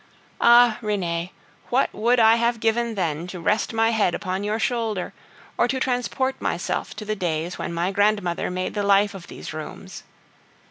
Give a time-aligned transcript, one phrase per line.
[0.41, 0.79] Ah!
[0.81, 1.31] Renee,
[1.69, 5.13] what would I have given then to rest my head upon your shoulder,
[5.59, 9.53] or to transport myself to the days when my grandmother made the life of these
[9.53, 10.01] rooms?